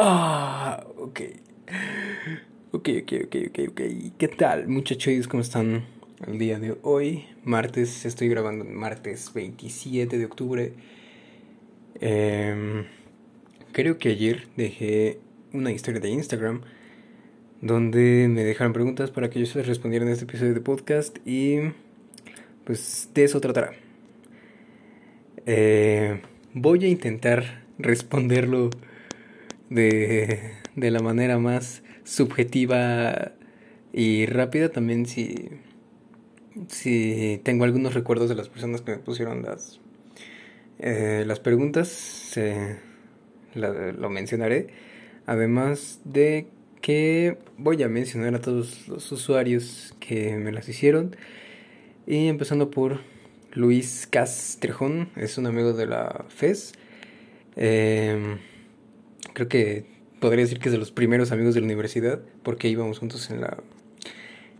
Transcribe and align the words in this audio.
Ah, 0.00 0.86
ok. 0.96 1.20
Ok, 2.72 2.88
ok, 3.02 3.12
ok, 3.26 3.36
ok, 3.48 3.58
ok. 3.70 3.80
¿Qué 4.18 4.28
tal, 4.28 4.68
muchachos? 4.68 5.26
¿Cómo 5.26 5.42
están 5.42 5.84
el 6.26 6.38
día 6.38 6.58
de 6.58 6.76
hoy? 6.82 7.24
Martes, 7.44 8.04
estoy 8.04 8.28
grabando 8.28 8.64
martes 8.64 9.32
27 9.32 10.18
de 10.18 10.24
octubre. 10.26 10.72
Em, 12.00 12.84
creo 13.72 13.98
que 13.98 14.10
ayer 14.10 14.48
dejé 14.56 15.18
una 15.52 15.72
historia 15.72 16.00
de 16.00 16.10
Instagram 16.10 16.60
donde 17.60 18.28
me 18.28 18.44
dejaron 18.44 18.72
preguntas 18.72 19.10
para 19.10 19.30
que 19.30 19.44
yo 19.44 19.52
les 19.58 19.66
respondiera 19.66 20.04
en 20.06 20.12
este 20.12 20.24
episodio 20.24 20.54
de 20.54 20.60
podcast 20.60 21.18
y 21.26 21.58
pues 22.64 23.10
de 23.14 23.24
eso 23.24 23.40
tratará. 23.40 23.72
Eh, 25.46 26.20
voy 26.52 26.84
a 26.84 26.88
intentar 26.88 27.64
responderlo 27.78 28.70
de, 29.70 30.52
de 30.76 30.90
la 30.90 31.00
manera 31.00 31.38
más 31.38 31.82
subjetiva 32.04 33.32
y 33.92 34.26
rápida 34.26 34.68
también 34.70 35.06
si, 35.06 35.48
si 36.68 37.40
tengo 37.42 37.64
algunos 37.64 37.94
recuerdos 37.94 38.28
de 38.28 38.34
las 38.34 38.48
personas 38.48 38.82
que 38.82 38.92
me 38.92 38.98
pusieron 38.98 39.42
las, 39.42 39.80
eh, 40.78 41.24
las 41.26 41.40
preguntas, 41.40 42.38
lo 43.54 44.10
mencionaré. 44.10 44.68
Además 45.26 46.00
de 46.04 46.46
que 46.80 47.38
voy 47.56 47.82
a 47.82 47.88
mencionar 47.88 48.34
a 48.34 48.40
todos 48.40 48.88
los 48.88 49.10
usuarios 49.12 49.94
que 50.00 50.36
me 50.36 50.52
las 50.52 50.68
hicieron. 50.68 51.16
Y 52.06 52.28
empezando 52.28 52.70
por 52.70 53.00
Luis 53.52 54.06
Castrejón, 54.10 55.08
es 55.16 55.36
un 55.36 55.46
amigo 55.46 55.72
de 55.72 55.86
la 55.86 56.24
FES. 56.28 56.72
Eh, 57.56 58.36
creo 59.38 59.48
que 59.48 59.84
podría 60.18 60.44
decir 60.44 60.58
que 60.58 60.68
es 60.68 60.72
de 60.72 60.78
los 60.78 60.90
primeros 60.90 61.30
amigos 61.30 61.54
de 61.54 61.60
la 61.60 61.66
universidad, 61.66 62.20
porque 62.42 62.68
íbamos 62.68 62.98
juntos 62.98 63.30
en 63.30 63.40
la, 63.40 63.58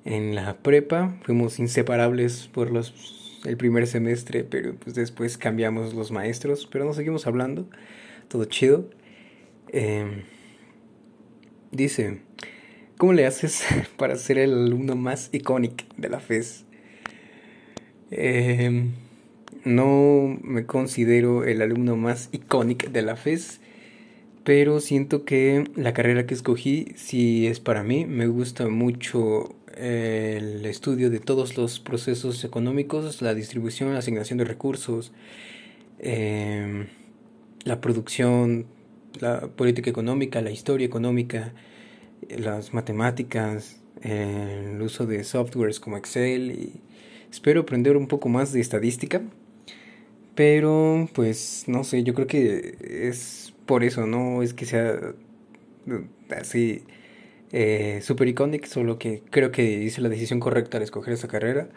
en 0.04 0.36
la 0.36 0.54
prepa, 0.54 1.16
fuimos 1.22 1.58
inseparables 1.58 2.48
por 2.52 2.70
los, 2.70 3.40
el 3.44 3.56
primer 3.56 3.88
semestre, 3.88 4.44
pero 4.44 4.76
pues 4.76 4.94
después 4.94 5.36
cambiamos 5.36 5.94
los 5.94 6.12
maestros, 6.12 6.68
pero 6.70 6.84
nos 6.84 6.94
seguimos 6.94 7.26
hablando, 7.26 7.68
todo 8.28 8.44
chido. 8.44 8.88
Em, 9.72 10.22
dice, 11.72 12.20
¿cómo 12.98 13.14
le 13.14 13.26
haces 13.26 13.64
para 13.96 14.14
ser 14.14 14.38
el 14.38 14.52
alumno 14.54 14.94
más 14.94 15.28
icónico 15.32 15.84
de 15.96 16.08
la 16.08 16.20
FES? 16.20 16.66
Em, 18.12 18.92
no 19.64 20.38
me 20.40 20.66
considero 20.66 21.42
el 21.42 21.62
alumno 21.62 21.96
más 21.96 22.28
icónico 22.30 22.88
de 22.88 23.02
la 23.02 23.16
FES 23.16 23.60
pero 24.48 24.80
siento 24.80 25.26
que 25.26 25.70
la 25.76 25.92
carrera 25.92 26.24
que 26.24 26.32
escogí 26.32 26.94
sí 26.96 27.46
es 27.46 27.60
para 27.60 27.82
mí. 27.82 28.06
Me 28.06 28.28
gusta 28.28 28.66
mucho 28.66 29.54
el 29.76 30.64
estudio 30.64 31.10
de 31.10 31.20
todos 31.20 31.58
los 31.58 31.80
procesos 31.80 32.42
económicos, 32.44 33.20
la 33.20 33.34
distribución, 33.34 33.92
la 33.92 33.98
asignación 33.98 34.38
de 34.38 34.46
recursos, 34.46 35.12
em, 35.98 36.86
la 37.64 37.82
producción, 37.82 38.64
la 39.20 39.48
política 39.48 39.90
económica, 39.90 40.40
la 40.40 40.50
historia 40.50 40.86
económica, 40.86 41.52
las 42.30 42.72
matemáticas, 42.72 43.82
el 44.00 44.80
uso 44.80 45.04
de 45.04 45.24
softwares 45.24 45.78
como 45.78 45.98
Excel 45.98 46.80
espero 47.30 47.60
aprender 47.60 47.98
un 47.98 48.08
poco 48.08 48.30
más 48.30 48.54
de 48.54 48.60
estadística. 48.60 49.20
Pero 50.34 51.06
pues 51.12 51.64
no 51.66 51.84
sé, 51.84 52.02
yo 52.02 52.14
creo 52.14 52.26
que 52.26 52.78
es 52.80 53.52
por 53.68 53.84
eso, 53.84 54.06
no 54.06 54.42
es 54.42 54.54
que 54.54 54.64
sea 54.64 54.98
así 56.34 56.84
eh, 57.52 58.00
super 58.02 58.26
icónico, 58.26 58.66
solo 58.66 58.98
que 58.98 59.22
creo 59.30 59.52
que 59.52 59.62
hice 59.62 60.00
la 60.00 60.08
decisión 60.08 60.40
correcta 60.40 60.78
al 60.78 60.82
escoger 60.82 61.12
esa 61.12 61.28
carrera. 61.28 61.68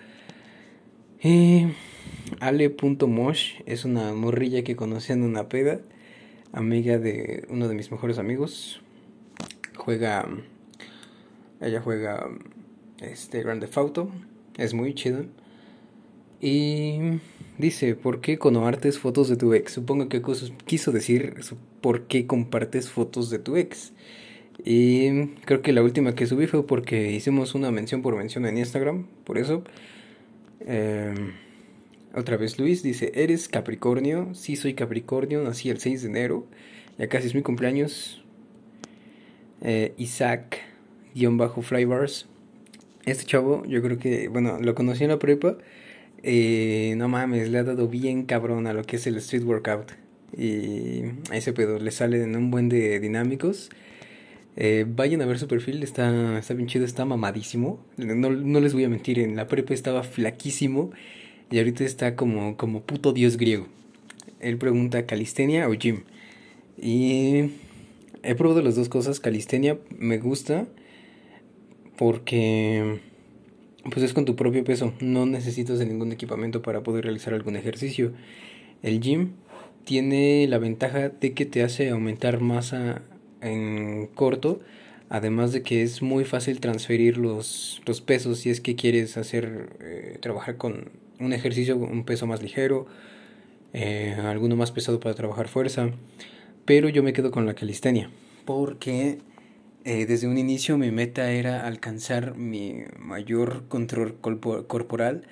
Y 1.22 1.68
Ale.mosh 2.40 3.60
es 3.66 3.84
una 3.84 4.14
morrilla 4.14 4.64
que 4.64 4.78
conocí 4.78 5.12
en 5.12 5.24
una 5.24 5.50
peda, 5.50 5.82
amiga 6.54 6.98
de 6.98 7.46
uno 7.50 7.68
de 7.68 7.76
mis 7.76 7.92
mejores 7.92 8.20
amigos. 8.20 8.82
Juega, 9.76 10.30
ella 11.60 11.82
juega 11.82 12.30
este 13.02 13.44
Grande 13.44 13.68
Auto, 13.76 14.10
es 14.58 14.74
muy 14.74 14.94
chido. 14.94 15.26
Y 16.40 17.20
dice, 17.62 17.96
¿por 17.96 18.20
qué 18.20 18.38
compartes 18.38 19.00
fotos 19.00 19.30
de 19.30 19.38
tu 19.38 19.54
ex? 19.54 19.72
Supongo 19.74 20.10
que 20.10 20.22
quiso 20.66 20.92
decir 20.92 21.36
por 21.80 22.08
qué 22.08 22.28
compartes 22.28 22.90
fotos 22.90 23.30
de 23.30 23.40
tu 23.40 23.56
ex. 23.56 23.94
Y 24.66 25.28
creo 25.46 25.62
que 25.62 25.72
la 25.72 25.82
última 25.82 26.14
que 26.14 26.28
subí 26.28 26.48
fue 26.48 26.68
porque 26.68 27.12
hicimos 27.12 27.56
una 27.56 27.72
mención 27.72 28.02
por 28.02 28.16
mención 28.16 28.46
en 28.46 28.58
Instagram, 28.58 29.08
por 29.24 29.38
eso. 29.38 29.64
Em, 30.60 31.32
otra 32.14 32.38
vez 32.38 32.60
Luis 32.60 32.84
dice, 32.84 33.12
¿eres 33.16 33.48
Capricornio? 33.48 34.34
Sí, 34.34 34.56
soy 34.56 34.74
Capricornio, 34.74 35.42
nací 35.44 35.70
el 35.70 35.80
6 35.80 36.02
de 36.04 36.10
enero, 36.10 36.46
ya 36.98 37.08
casi 37.08 37.28
es 37.28 37.36
mi 37.36 37.42
cumpleaños. 37.42 38.24
Eh, 39.62 39.94
Isaac, 39.98 40.60
guion 41.16 41.38
bajo 41.38 41.62
Flybars. 41.62 42.28
Este 43.06 43.26
chavo, 43.26 43.64
yo 43.66 43.82
creo 43.82 43.98
que, 43.98 44.28
bueno, 44.28 44.60
lo 44.60 44.76
conocí 44.76 45.04
en 45.04 45.10
la 45.10 45.20
prepa 45.20 45.58
eh, 46.24 46.94
no 46.98 47.08
mames, 47.08 47.50
le 47.50 47.58
ha 47.58 47.64
dado 47.64 47.88
bien 47.88 48.24
cabrón 48.24 48.68
a 48.68 48.74
lo 48.74 48.84
que 48.84 48.98
es 48.98 49.08
el 49.08 49.18
street 49.18 49.44
workout. 49.44 49.92
Y 50.38 51.04
ese 51.32 51.54
pedo 51.54 51.80
le 51.80 51.92
salen 51.92 52.36
un 52.36 52.52
buen 52.52 52.70
de 52.70 53.00
dinámicos. 53.00 53.70
Eh, 54.56 54.86
vayan 54.88 55.22
a 55.22 55.26
ver 55.26 55.40
su 55.40 55.48
perfil, 55.48 55.82
está, 55.84 56.38
está 56.38 56.54
bien 56.54 56.68
chido, 56.68 56.86
está 56.86 57.06
mamadísimo. 57.06 57.84
No, 57.98 58.30
no, 58.30 58.60
les 58.60 58.74
voy 58.74 58.84
a 58.84 58.90
mentir, 58.90 59.20
en 59.20 59.36
la 59.36 59.48
prepa 59.48 59.74
estaba 59.74 60.04
flaquísimo 60.04 60.92
y 61.50 61.58
ahorita 61.58 61.84
está 61.84 62.16
como, 62.16 62.58
como 62.58 62.82
puto 62.82 63.14
dios 63.14 63.38
griego. 63.38 63.68
Él 64.40 64.58
pregunta 64.58 65.06
calistenia 65.06 65.68
o 65.68 65.74
gym. 65.74 66.04
Y 66.78 67.52
he 68.24 68.36
probado 68.36 68.62
las 68.62 68.76
dos 68.76 68.90
cosas. 68.90 69.20
Calistenia 69.20 69.78
me 69.98 70.18
gusta 70.18 70.68
porque 71.98 73.00
pues 73.90 74.04
es 74.04 74.14
con 74.14 74.26
tu 74.26 74.36
propio 74.36 74.64
peso, 74.64 74.94
no 75.00 75.26
necesitas 75.26 75.80
de 75.80 75.86
ningún 75.86 76.12
equipamiento 76.12 76.62
para 76.62 76.84
poder 76.84 77.06
realizar 77.06 77.34
algún 77.34 77.56
ejercicio. 77.56 78.14
El 78.84 79.00
gym 79.00 79.32
tiene 79.84 80.48
la 80.48 80.60
ventaja 80.60 81.10
de 81.10 81.34
que 81.34 81.46
te 81.46 81.64
hace 81.64 81.90
aumentar 81.90 82.40
masa 82.40 83.02
en 83.42 84.08
corto, 84.08 84.60
además 85.10 85.52
de 85.52 85.64
que 85.64 85.82
es 85.82 86.02
muy 86.02 86.26
fácil 86.26 86.60
transferir 86.60 87.18
los, 87.18 87.82
los 87.86 88.02
pesos 88.02 88.40
si 88.40 88.50
es 88.50 88.62
que 88.62 88.76
quieres 88.76 89.18
hacer 89.18 89.70
eh, 89.82 90.18
trabajar 90.22 90.58
con 90.58 90.92
un 91.20 91.34
ejercicio 91.34 91.78
un 91.78 92.06
peso 92.06 92.28
más 92.28 92.42
ligero, 92.42 92.88
eh, 93.74 94.16
alguno 94.24 94.56
más 94.56 94.72
pesado 94.72 95.00
para 95.00 95.16
trabajar 95.16 95.48
fuerza, 95.48 95.90
pero 96.66 96.90
yo 96.90 97.04
me 97.04 97.14
quedo 97.14 97.32
con 97.32 97.46
la 97.46 97.56
calistenia 97.56 98.10
porque 98.46 99.20
eh, 99.84 100.06
desde 100.06 100.28
un 100.28 100.38
inicio 100.38 100.78
mi 100.78 100.92
meta 100.92 101.32
era 101.32 101.66
alcanzar 101.66 102.36
mi 102.36 102.84
mayor 103.00 103.68
control 103.68 104.20
corporal, 104.20 105.24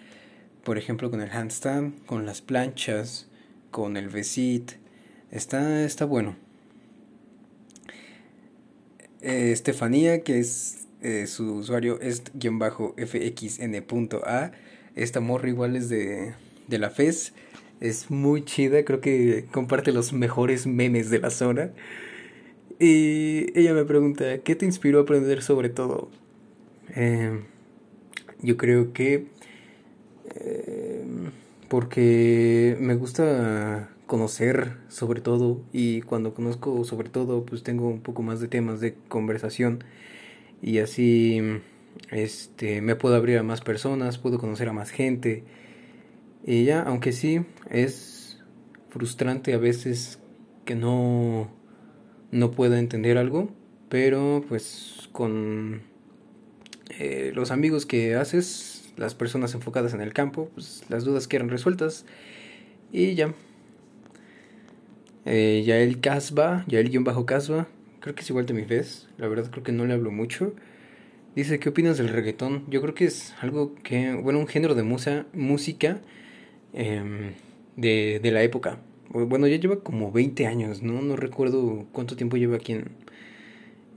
por 0.64 0.80
ejemplo 0.80 1.12
con 1.12 1.22
el 1.22 1.30
handstand, 1.30 2.06
con 2.06 2.26
las 2.26 2.42
planchas, 2.42 3.28
con 3.70 3.96
el 3.96 4.08
V-sit. 4.08 4.72
Está, 5.32 5.84
está 5.84 6.06
bueno. 6.06 6.36
Eh, 9.22 9.52
Estefanía, 9.52 10.24
que 10.24 10.40
es 10.40 10.88
eh, 11.02 11.28
su 11.28 11.54
usuario, 11.56 12.00
es 12.02 12.24
fxn.a. 12.98 14.52
Esta 14.96 15.20
morra 15.20 15.50
igual 15.50 15.76
es 15.76 15.90
de, 15.90 16.34
de 16.68 16.80
la 16.80 16.90
FES. 16.90 17.34
Es 17.82 18.10
muy 18.10 18.44
chida, 18.46 18.84
creo 18.84 19.00
que 19.00 19.46
comparte 19.52 19.92
los 19.92 20.12
mejores 20.12 20.66
memes 20.66 21.12
de 21.12 21.20
la 21.20 21.30
zona. 21.30 21.70
Y 22.80 23.60
ella 23.60 23.74
me 23.74 23.84
pregunta, 23.84 24.38
¿qué 24.40 24.56
te 24.56 24.66
inspiró 24.66 25.00
a 25.00 25.02
aprender 25.02 25.42
sobre 25.42 25.68
todo? 25.68 26.10
Em, 26.96 27.44
yo 28.42 28.56
creo 28.56 28.94
que 28.94 29.28
em, 30.36 31.32
porque 31.68 32.78
me 32.80 32.96
gusta 32.96 33.90
conocer 34.08 34.78
sobre 34.88 35.22
todo 35.22 35.62
y 35.74 36.02
cuando 36.02 36.34
conozco 36.34 36.84
sobre 36.86 37.10
todo 37.10 37.46
pues 37.46 37.64
tengo 37.64 37.88
un 37.90 38.02
poco 38.02 38.24
más 38.24 38.40
de 38.40 38.48
temas 38.48 38.80
de 38.80 38.96
conversación 39.08 39.84
y 40.62 40.80
así 40.80 41.42
este 42.12 42.82
me 42.82 42.96
puedo 42.96 43.16
abrir 43.16 43.38
a 43.40 43.44
más 43.44 43.62
personas, 43.62 44.18
puedo 44.18 44.40
conocer 44.40 44.70
a 44.70 44.74
más 44.74 44.90
gente 44.92 45.44
y 46.46 46.64
ya, 46.66 46.82
aunque 46.84 47.12
sí 47.12 47.42
es 47.70 48.40
frustrante 48.90 49.54
a 49.54 49.58
veces 49.58 50.20
que 50.66 50.76
no 50.76 51.59
no 52.32 52.52
pueda 52.52 52.80
entender 52.80 53.18
algo, 53.18 53.50
pero 53.90 54.44
pues 54.48 55.10
con 55.12 55.82
eh, 57.00 57.32
los 57.34 57.52
amigos 57.52 57.86
que 57.86 58.16
haces, 58.16 58.94
las 58.98 59.16
personas 59.16 59.54
enfocadas 59.54 59.94
en 59.94 60.02
el 60.02 60.14
campo, 60.14 60.50
pues 60.54 60.84
las 60.90 61.06
dudas 61.06 61.28
quedan 61.28 61.50
resueltas 61.50 62.06
y 62.92 63.16
ya. 63.16 63.34
Eh, 65.26 65.64
ya 65.66 65.78
el 65.78 66.00
Casba, 66.00 66.66
ya 66.68 66.80
el 66.80 66.90
guion 66.90 67.04
bajo 67.04 67.26
Casba, 67.26 67.68
creo 68.00 68.16
que 68.16 68.22
es 68.22 68.30
igual 68.30 68.46
de 68.46 68.54
mi 68.54 68.64
vez, 68.64 69.08
la 69.18 69.28
verdad 69.28 69.50
creo 69.52 69.64
que 69.64 69.72
no 69.72 69.86
le 69.86 69.94
hablo 69.94 70.12
mucho. 70.12 70.54
Dice, 71.36 71.60
¿qué 71.60 71.70
opinas 71.70 71.98
del 71.98 72.10
reggaetón? 72.10 72.66
Yo 72.70 72.82
creo 72.82 72.96
que 72.96 73.06
es 73.06 73.34
algo 73.42 73.76
que, 73.76 74.14
bueno, 74.14 74.40
un 74.40 74.48
género 74.48 74.76
de 74.76 74.84
música 74.84 76.02
em, 76.74 77.34
de, 77.76 78.20
de 78.22 78.32
la 78.32 78.42
época. 78.42 78.80
Bueno, 79.12 79.48
ya 79.48 79.58
lleva 79.58 79.80
como 79.82 80.12
20 80.12 80.46
años, 80.46 80.84
¿no? 80.84 81.02
No 81.02 81.16
recuerdo 81.16 81.88
cuánto 81.92 82.16
tiempo 82.16 82.38
lleva 82.38 82.58
aquí 82.58 82.74
en, 82.74 82.92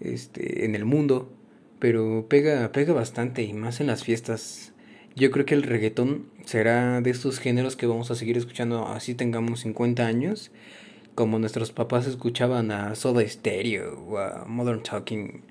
este, 0.00 0.64
en 0.64 0.74
el 0.74 0.86
mundo, 0.86 1.30
pero 1.78 2.26
pega, 2.28 2.72
pega 2.72 2.94
bastante 2.94 3.42
y 3.42 3.52
más 3.52 3.80
en 3.80 3.88
las 3.88 4.04
fiestas. 4.04 4.72
Yo 5.14 5.30
creo 5.30 5.44
que 5.44 5.54
el 5.54 5.64
reggaetón 5.64 6.26
será 6.46 7.02
de 7.02 7.10
estos 7.10 7.38
géneros 7.40 7.76
que 7.76 7.86
vamos 7.86 8.10
a 8.10 8.14
seguir 8.14 8.38
escuchando 8.38 8.86
así 8.86 9.14
tengamos 9.14 9.60
50 9.60 10.06
años, 10.06 10.50
como 11.14 11.38
nuestros 11.38 11.72
papás 11.72 12.06
escuchaban 12.06 12.70
a 12.70 12.94
Soda 12.94 13.26
Stereo 13.28 14.00
o 14.08 14.18
a 14.18 14.46
Modern 14.46 14.82
Talking. 14.82 15.42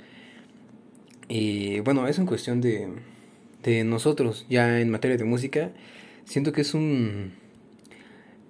Y 1.29 1.81
bueno, 1.81 2.07
es 2.07 2.17
en 2.17 2.25
cuestión 2.25 2.61
de, 2.61 2.89
de 3.63 3.83
nosotros, 3.83 4.47
ya 4.49 4.79
en 4.79 4.89
materia 4.89 5.17
de 5.17 5.23
música, 5.23 5.71
siento 6.25 6.51
que 6.51 6.61
es 6.61 6.73
un, 6.73 7.33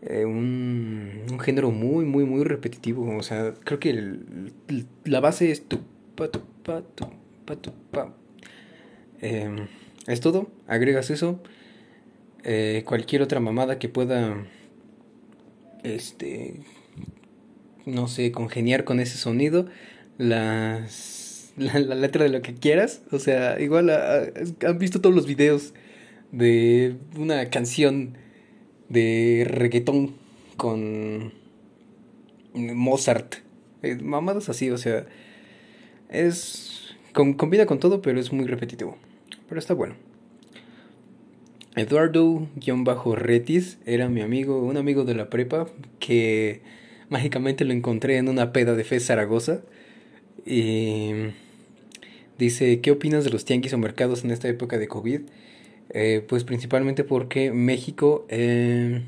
eh, 0.03 0.25
un, 0.25 1.25
un, 1.31 1.39
género 1.39 1.69
muy, 1.69 2.05
muy, 2.05 2.25
muy 2.25 2.43
repetitivo. 2.43 3.15
O 3.15 3.23
sea, 3.23 3.53
creo 3.63 3.79
que 3.79 4.17
la 5.05 5.19
base 5.19 5.51
es 5.51 5.67
tu, 5.67 5.79
pa, 6.15 6.29
tu, 6.29 6.41
pa, 6.63 6.81
tu, 6.81 7.05
pa, 7.45 7.55
tu, 7.55 7.71
pa. 7.91 8.13
Eh, 9.21 9.67
es 10.07 10.19
todo, 10.19 10.49
agregas 10.67 11.11
eso. 11.11 11.39
Eh, 12.43 12.83
cualquier 12.85 13.21
otra 13.21 13.39
mamada 13.39 13.77
que 13.77 13.89
pueda, 13.89 14.47
este, 15.83 16.55
no 17.85 18.07
sé, 18.07 18.31
congeniar 18.31 18.83
con 18.83 18.99
ese 18.99 19.19
sonido, 19.19 19.67
las, 20.17 21.53
la, 21.57 21.79
la 21.79 21.93
letra 21.93 22.23
de 22.23 22.31
lo 22.31 22.41
que 22.41 22.55
quieras. 22.55 23.03
O 23.11 23.19
sea, 23.19 23.59
igual 23.59 23.91
han 23.91 24.79
visto 24.79 24.99
todos 24.99 25.13
los 25.13 25.27
videos 25.27 25.75
de 26.31 26.95
una 27.15 27.51
canción 27.51 28.17
de 28.91 29.45
reggaetón 29.47 30.13
con 30.57 31.33
Mozart. 32.53 33.35
Eh, 33.81 33.95
mamadas 33.95 34.49
así, 34.49 34.69
o 34.69 34.77
sea, 34.77 35.07
es 36.09 36.95
con, 37.13 37.33
combina 37.33 37.65
con 37.65 37.79
todo, 37.79 38.01
pero 38.01 38.19
es 38.19 38.31
muy 38.31 38.45
repetitivo. 38.45 38.97
Pero 39.47 39.59
está 39.59 39.73
bueno. 39.73 39.95
Eduardo-Retis 41.75 43.77
era 43.85 44.09
mi 44.09 44.21
amigo, 44.21 44.61
un 44.61 44.75
amigo 44.75 45.05
de 45.05 45.15
la 45.15 45.29
prepa 45.29 45.67
que 45.99 46.61
mágicamente 47.09 47.63
lo 47.63 47.73
encontré 47.73 48.17
en 48.17 48.27
una 48.27 48.51
peda 48.51 48.75
de 48.75 48.83
fe 48.83 48.99
Zaragoza. 48.99 49.61
Y 50.45 51.11
dice, 52.37 52.81
¿qué 52.81 52.91
opinas 52.91 53.23
de 53.23 53.29
los 53.29 53.45
tianguis 53.45 53.73
o 53.73 53.77
mercados 53.77 54.25
en 54.25 54.31
esta 54.31 54.49
época 54.49 54.77
de 54.77 54.89
COVID? 54.89 55.21
Eh, 55.93 56.25
pues 56.27 56.43
principalmente 56.45 57.03
porque 57.03 57.51
México, 57.51 58.25
eh, 58.29 59.01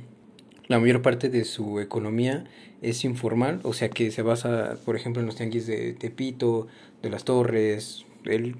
la 0.67 0.79
mayor 0.79 1.01
parte 1.01 1.29
de 1.29 1.45
su 1.45 1.79
economía 1.79 2.43
es 2.81 3.05
informal, 3.05 3.61
o 3.63 3.71
sea 3.73 3.89
que 3.89 4.11
se 4.11 4.21
basa, 4.21 4.77
por 4.83 4.97
ejemplo, 4.97 5.21
en 5.21 5.25
los 5.25 5.37
tianguis 5.37 5.65
de 5.65 5.93
Tepito, 5.93 6.67
de 7.01 7.09
las 7.09 7.23
Torres, 7.23 8.05
el 8.25 8.55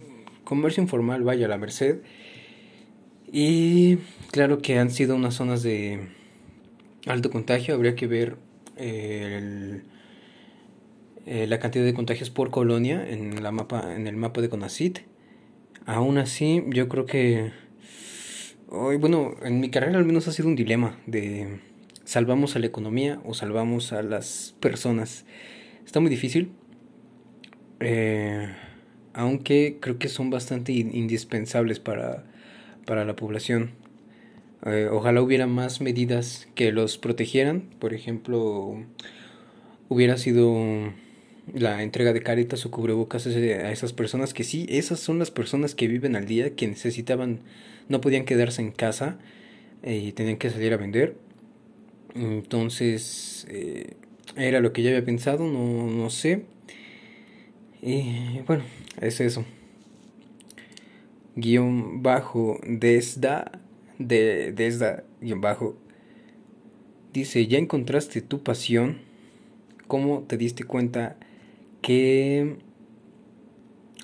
comercio 0.46 0.81
informal, 0.81 1.24
vaya, 1.24 1.48
la 1.48 1.58
Merced. 1.58 2.00
Y 3.31 3.98
claro 4.31 4.60
que 4.60 4.80
han 4.80 4.90
sido 4.92 5.16
unas 5.16 5.34
zonas 5.34 5.64
de 5.64 6.08
alto 7.08 7.30
contagio, 7.30 7.75
habría 7.75 7.96
que 7.96 8.08
ver 8.08 8.38
eh, 8.78 9.81
la 11.25 11.60
cantidad 11.60 11.84
de 11.84 11.94
contagios 11.94 12.30
por 12.30 12.52
colonia 12.52 13.06
en, 13.10 13.44
la 13.44 13.52
mapa, 13.52 13.96
en 13.96 14.08
el 14.08 14.16
mapa 14.16 14.40
de 14.42 14.50
CONACIT. 14.50 15.00
Aún 15.86 16.18
así, 16.18 16.64
yo 16.70 16.88
creo 16.88 17.06
que 17.06 17.52
bueno, 18.74 19.36
en 19.44 19.60
mi 19.60 19.70
carrera 19.70 20.00
al 20.00 20.06
menos 20.06 20.28
ha 20.28 20.31
sido 20.31 20.48
un 20.48 20.56
dilema 20.56 20.98
de 21.06 21.60
salvamos 22.06 22.56
a 22.56 22.60
la 22.60 22.66
economía 22.66 23.22
o 23.24 23.36
salvamos 23.36 23.94
a 23.94 24.02
las 24.02 24.56
personas. 24.60 25.25
Está 25.86 26.00
muy 26.00 26.10
difícil, 26.10 26.52
eh, 27.80 28.52
aunque 29.14 29.78
creo 29.80 30.00
que 30.00 30.08
son 30.08 30.31
bastante 30.31 30.72
indispensables 30.72 31.80
para, 31.80 32.25
para 32.86 33.06
la 33.06 33.16
población. 33.16 33.70
Eh, 34.66 34.90
ojalá 34.92 35.22
hubiera 35.22 35.46
más 35.46 35.80
medidas 35.80 36.48
que 36.56 36.72
los 36.72 36.98
protegieran. 36.98 37.62
Por 37.78 37.94
ejemplo, 37.94 38.84
hubiera 39.88 40.18
sido 40.18 40.92
la 41.51 41.84
entrega 41.84 42.13
de 42.13 42.22
caritas 42.22 42.66
o 42.66 42.72
cubrebocas 42.72 43.28
a 43.28 43.72
esas 43.72 43.94
personas 43.94 44.34
que 44.34 44.44
sí, 44.44 44.66
esas 44.69 45.00
son 45.00 45.19
las 45.19 45.31
personas 45.31 45.75
que 45.75 45.88
viven 45.88 46.16
al 46.16 46.25
día, 46.25 46.56
que 46.56 46.68
necesitaban 46.68 47.40
no 47.90 48.01
podían 48.01 48.25
quedarse 48.25 48.62
en 48.62 48.72
casa 48.72 49.18
eh, 49.81 49.98
y 49.98 50.12
tenían 50.13 50.38
que 50.38 50.50
salir 50.50 50.74
a 50.74 50.78
vender. 50.78 51.16
Entonces, 52.16 53.45
eh, 53.50 53.95
era 54.36 54.62
lo 54.62 54.72
que 54.74 54.84
ya 54.84 54.90
había 54.92 55.04
pensado, 55.04 55.45
no, 55.45 55.88
no 55.88 56.10
sé. 56.10 56.45
Y 57.81 58.39
bueno, 58.48 58.63
es 59.01 59.19
eso. 59.19 59.44
Guión 61.36 62.04
bajo 62.04 62.60
desda, 62.66 63.60
de, 64.00 64.51
desda, 64.54 65.04
guion 65.22 65.42
bajo. 65.42 65.75
Dice, 67.12 67.46
¿ya 67.48 67.57
encontraste 67.57 68.22
tu 68.22 68.42
pasión? 68.44 69.00
¿Cómo 69.88 70.22
te 70.22 70.38
diste 70.38 70.63
cuenta 70.63 71.18
que 71.84 72.58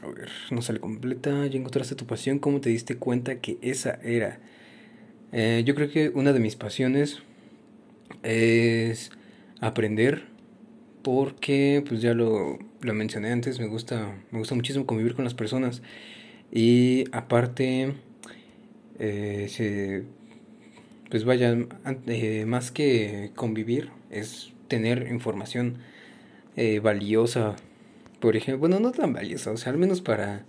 a 0.02 0.08
ver, 0.08 0.30
no 0.52 0.62
sale 0.62 0.80
completa. 0.80 1.46
Ya 1.48 1.58
encontraste 1.58 1.96
tu 1.96 2.06
pasión. 2.06 2.40
¿Cómo 2.40 2.62
te 2.62 2.70
diste 2.70 2.98
cuenta 2.98 3.40
que 3.40 3.58
esa 3.62 4.00
era? 4.04 4.40
Eh, 5.32 5.64
yo 5.66 5.76
creo 5.76 5.90
que 5.90 6.10
una 6.10 6.34
de 6.34 6.40
mis 6.40 6.56
pasiones 6.56 7.22
es 8.24 9.12
aprender. 9.60 10.28
Porque, 11.02 11.84
pues 11.88 12.02
ya 12.02 12.14
lo, 12.14 12.60
lo 12.82 12.94
mencioné 12.94 13.32
antes, 13.32 13.60
me 13.60 13.68
gusta, 13.68 14.18
me 14.32 14.40
gusta 14.40 14.54
muchísimo 14.54 14.86
convivir 14.86 15.16
con 15.16 15.24
las 15.24 15.34
personas. 15.34 15.82
Y 16.52 17.06
aparte, 17.14 17.94
eh, 19.00 19.48
se, 19.50 20.04
pues 21.10 21.24
vaya, 21.24 21.58
eh, 22.08 22.46
más 22.46 22.72
que 22.72 23.32
convivir, 23.36 23.92
es 24.12 24.52
tener 24.68 25.08
información 25.10 25.78
valiosa 26.84 27.56
por 28.20 28.36
ejemplo, 28.36 28.60
bueno, 28.60 28.80
no 28.80 28.92
tan 28.92 29.14
valiosa, 29.14 29.52
o 29.52 29.58
sea, 29.58 29.72
al 29.72 29.78
menos 29.78 30.02
para, 30.02 30.46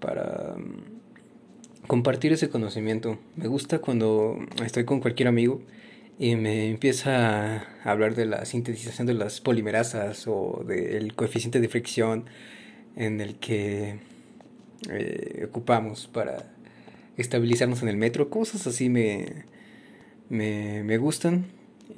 para 0.00 0.54
mm, 0.56 1.86
compartir 1.86 2.32
ese 2.32 2.48
conocimiento. 2.48 3.18
Me 3.36 3.48
gusta 3.48 3.78
cuando 3.80 4.38
estoy 4.64 4.84
con 4.84 5.00
cualquier 5.00 5.28
amigo 5.28 5.62
y 6.18 6.36
me 6.36 6.70
empieza 6.70 7.56
a 7.56 7.66
hablar 7.84 8.14
de 8.14 8.26
la 8.26 8.44
sintetización 8.44 9.06
de 9.06 9.14
las 9.14 9.40
polimerasas 9.40 10.26
o 10.26 10.64
del 10.66 11.14
coeficiente 11.14 11.60
de 11.60 11.68
fricción 11.68 12.24
en 12.96 13.20
el 13.20 13.36
que 13.36 13.98
eh, 14.90 15.46
ocupamos 15.48 16.06
para 16.06 16.52
estabilizarnos 17.16 17.82
en 17.82 17.88
el 17.88 17.96
metro. 17.96 18.30
Cosas 18.30 18.66
así 18.66 18.88
me, 18.88 19.44
me, 20.28 20.82
me 20.84 20.98
gustan 20.98 21.46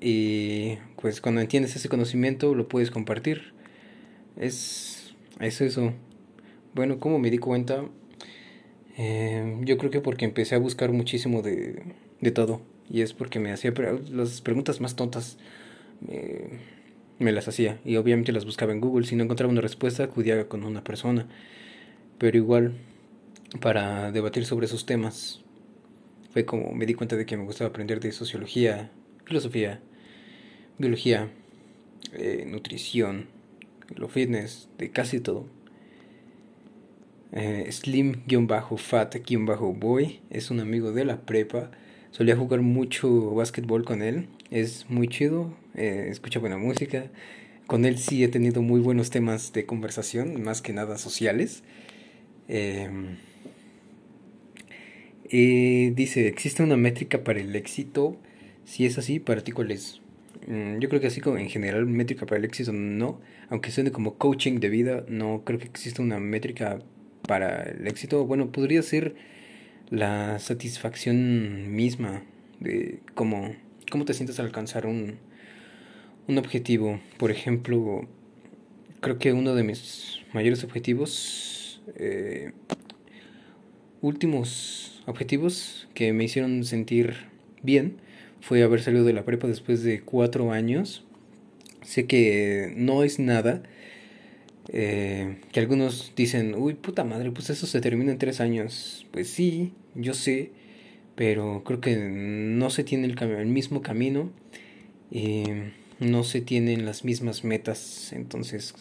y 0.00 0.78
pues 1.00 1.20
cuando 1.20 1.40
entiendes 1.40 1.76
ese 1.76 1.88
conocimiento 1.88 2.54
lo 2.54 2.68
puedes 2.68 2.90
compartir 2.90 3.57
es, 4.38 5.14
es 5.40 5.60
eso. 5.60 5.92
Bueno, 6.74 6.98
como 6.98 7.18
me 7.18 7.30
di 7.30 7.38
cuenta, 7.38 7.84
eh, 8.96 9.58
yo 9.62 9.78
creo 9.78 9.90
que 9.90 10.00
porque 10.00 10.24
empecé 10.24 10.54
a 10.54 10.58
buscar 10.58 10.92
muchísimo 10.92 11.42
de, 11.42 11.82
de 12.20 12.30
todo. 12.30 12.60
Y 12.90 13.02
es 13.02 13.12
porque 13.12 13.38
me 13.38 13.52
hacía 13.52 13.72
las 14.10 14.40
preguntas 14.40 14.80
más 14.80 14.96
tontas. 14.96 15.38
me 17.18 17.32
las 17.32 17.48
hacía. 17.48 17.80
Y 17.84 17.96
obviamente 17.96 18.32
las 18.32 18.44
buscaba 18.44 18.72
en 18.72 18.80
Google. 18.80 19.06
Si 19.06 19.16
no 19.16 19.24
encontraba 19.24 19.52
una 19.52 19.60
respuesta, 19.60 20.04
acudía 20.04 20.48
con 20.48 20.64
una 20.64 20.84
persona. 20.84 21.26
Pero 22.18 22.36
igual, 22.36 22.72
para 23.60 24.12
debatir 24.12 24.44
sobre 24.44 24.66
esos 24.66 24.86
temas, 24.86 25.40
fue 26.32 26.44
como 26.44 26.72
me 26.72 26.86
di 26.86 26.94
cuenta 26.94 27.16
de 27.16 27.26
que 27.26 27.36
me 27.36 27.44
gustaba 27.44 27.70
aprender 27.70 28.00
de 28.00 28.12
sociología, 28.12 28.90
filosofía, 29.24 29.80
biología, 30.78 31.28
eh, 32.12 32.44
nutrición, 32.46 33.26
lo 33.94 34.08
fitness, 34.08 34.68
de 34.78 34.90
casi 34.90 35.20
todo. 35.20 35.46
Eh, 37.32 37.68
Slim-Fat-Boy 37.70 40.20
es 40.30 40.50
un 40.50 40.60
amigo 40.60 40.92
de 40.92 41.04
la 41.04 41.20
prepa. 41.22 41.70
Solía 42.10 42.36
jugar 42.36 42.62
mucho 42.62 43.34
básquetbol 43.34 43.84
con 43.84 44.00
él. 44.02 44.28
Es 44.50 44.88
muy 44.88 45.08
chido, 45.08 45.54
eh, 45.74 46.06
escucha 46.10 46.40
buena 46.40 46.56
música. 46.56 47.10
Con 47.66 47.84
él 47.84 47.98
sí 47.98 48.24
he 48.24 48.28
tenido 48.28 48.62
muy 48.62 48.80
buenos 48.80 49.10
temas 49.10 49.52
de 49.52 49.66
conversación, 49.66 50.42
más 50.42 50.62
que 50.62 50.72
nada 50.72 50.96
sociales. 50.96 51.62
Em, 52.48 53.16
dice, 55.30 56.28
¿existe 56.28 56.62
una 56.62 56.76
métrica 56.76 57.22
para 57.24 57.40
el 57.40 57.54
éxito? 57.54 58.16
Si 58.64 58.86
es 58.86 58.98
así, 58.98 59.18
¿para 59.20 59.42
ti 59.42 59.52
cuál 59.52 59.70
es? 59.70 60.00
Mm, 60.48 60.78
yo 60.78 60.88
creo 60.88 61.00
que 61.00 61.08
así 61.08 61.20
como 61.20 61.36
en 61.36 61.50
general 61.50 61.84
métrica 61.86 62.24
para 62.24 62.38
el 62.38 62.44
éxito 62.46 62.72
no, 62.72 63.20
aunque 63.50 63.70
suene 63.70 63.92
como 63.92 64.14
coaching 64.16 64.60
de 64.60 64.70
vida, 64.70 65.04
no 65.08 65.42
creo 65.44 65.58
que 65.58 65.66
exista 65.66 66.02
una 66.02 66.18
métrica 66.18 66.78
para 67.26 67.64
el 67.64 67.86
éxito. 67.86 68.24
Bueno, 68.24 68.50
podría 68.50 68.82
ser 68.82 69.14
la 69.90 70.38
satisfacción 70.38 71.74
misma 71.74 72.22
de 72.60 73.00
cómo, 73.14 73.54
cómo 73.90 74.06
te 74.06 74.14
sientes 74.14 74.40
al 74.40 74.46
alcanzar 74.46 74.86
un, 74.86 75.18
un 76.28 76.38
objetivo. 76.38 76.98
Por 77.18 77.30
ejemplo, 77.30 78.08
creo 79.00 79.18
que 79.18 79.34
uno 79.34 79.54
de 79.54 79.64
mis 79.64 80.20
mayores 80.32 80.64
objetivos, 80.64 81.82
eh, 81.96 82.52
últimos 84.00 85.02
objetivos 85.06 85.88
que 85.94 86.14
me 86.14 86.24
hicieron 86.24 86.64
sentir 86.64 87.28
bien, 87.62 88.00
fue 88.40 88.62
haber 88.62 88.82
salido 88.82 89.04
de 89.04 89.12
la 89.12 89.24
prepa 89.24 89.46
después 89.46 89.82
de 89.82 90.00
cuatro 90.00 90.52
años. 90.52 91.04
Sé 91.82 92.06
que 92.06 92.72
no 92.76 93.02
es 93.04 93.18
nada. 93.18 93.62
Eh, 94.70 95.38
que 95.52 95.60
algunos 95.60 96.12
dicen, 96.16 96.54
uy, 96.54 96.74
puta 96.74 97.04
madre, 97.04 97.30
pues 97.30 97.50
eso 97.50 97.66
se 97.66 97.80
termina 97.80 98.12
en 98.12 98.18
tres 98.18 98.40
años. 98.40 99.06
Pues 99.12 99.28
sí, 99.28 99.72
yo 99.94 100.14
sé, 100.14 100.50
pero 101.14 101.62
creo 101.64 101.80
que 101.80 101.96
no 101.96 102.70
se 102.70 102.84
tiene 102.84 103.06
el, 103.06 103.18
el 103.22 103.46
mismo 103.46 103.82
camino. 103.82 104.30
y 105.10 105.44
no 106.00 106.22
se 106.24 106.40
tienen 106.40 106.84
las 106.84 107.04
mismas 107.04 107.44
metas. 107.44 108.12
Entonces, 108.12 108.74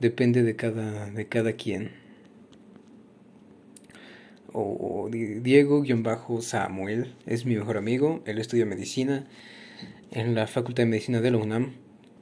depende 0.00 0.42
de 0.42 0.56
cada, 0.56 1.10
de 1.10 1.28
cada 1.28 1.52
quien. 1.54 2.01
O, 4.52 5.08
Diego-Samuel 5.10 7.14
es 7.26 7.46
mi 7.46 7.56
mejor 7.56 7.76
amigo. 7.76 8.22
Él 8.26 8.38
estudia 8.38 8.66
medicina 8.66 9.24
en 10.10 10.34
la 10.34 10.46
Facultad 10.46 10.84
de 10.84 10.90
Medicina 10.90 11.20
de 11.20 11.30
la 11.30 11.38
UNAM. 11.38 11.72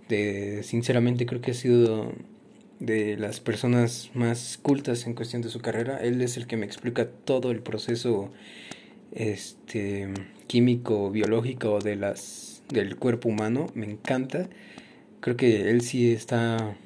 De, 0.08 0.62
sinceramente 0.62 1.26
creo 1.26 1.40
que 1.40 1.52
ha 1.52 1.54
sido 1.54 2.12
de 2.78 3.16
las 3.16 3.40
personas 3.40 4.10
más 4.14 4.58
cultas 4.60 5.06
en 5.06 5.14
cuestión 5.14 5.42
de 5.42 5.50
su 5.50 5.60
carrera. 5.60 5.98
Él 5.98 6.20
es 6.22 6.36
el 6.36 6.46
que 6.46 6.56
me 6.56 6.66
explica 6.66 7.08
todo 7.08 7.50
el 7.50 7.60
proceso 7.60 8.30
este 9.12 10.08
químico 10.46 11.10
biológico 11.10 11.80
de 11.80 11.96
las 11.96 12.62
del 12.68 12.96
cuerpo 12.96 13.28
humano. 13.28 13.66
Me 13.74 13.86
encanta. 13.86 14.48
Creo 15.20 15.36
que 15.36 15.70
él 15.70 15.82
sí 15.82 16.12
está 16.12 16.76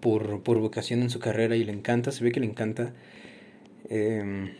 por, 0.00 0.42
por 0.42 0.58
vocación 0.58 1.02
en 1.02 1.10
su 1.10 1.20
carrera 1.20 1.56
y 1.56 1.64
le 1.64 1.72
encanta, 1.72 2.12
se 2.12 2.24
ve 2.24 2.32
que 2.32 2.40
le 2.40 2.46
encanta. 2.46 2.92
Em, 3.88 4.52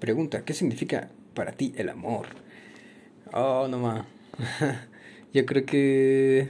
pregunta, 0.00 0.44
¿qué 0.44 0.54
significa 0.54 1.10
para 1.34 1.52
ti 1.52 1.72
el 1.76 1.88
amor? 1.88 2.26
Oh, 3.32 3.68
no 3.68 3.78
más. 3.78 4.06
Yo 5.32 5.46
creo 5.46 5.64
que 5.66 6.48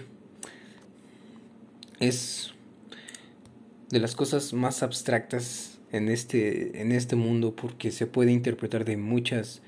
es 2.01 2.53
de 3.91 4.01
las 4.01 4.15
cosas 4.15 4.53
más 4.53 4.83
abstractas 4.83 5.79
en 5.93 6.09
este, 6.09 6.81
en 6.81 6.93
este 6.93 7.17
mundo 7.17 7.55
porque 7.55 7.91
se 7.91 8.07
puede 8.07 8.33
interpretar 8.33 8.85
de 8.85 8.97
muchas, 8.97 9.63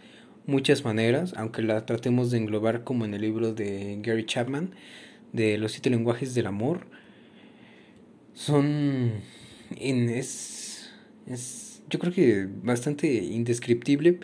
muchas 0.46 0.84
maneras, 0.84 1.34
aunque 1.36 1.62
la 1.62 1.86
tratemos 1.86 2.30
de 2.30 2.38
englobar 2.38 2.84
como 2.84 3.04
en 3.04 3.14
el 3.14 3.22
libro 3.22 3.54
de 3.54 3.98
Gary 4.02 4.26
Chapman, 4.26 4.74
de 5.32 5.58
los 5.58 5.72
siete 5.72 5.90
lenguajes 5.90 6.34
del 6.34 6.46
amor 6.46 6.86
son 8.36 9.12
es, 9.80 10.90
es 11.26 11.75
yo 11.88 11.98
creo 11.98 12.12
que 12.12 12.48
bastante 12.62 13.06
indescriptible 13.14 14.20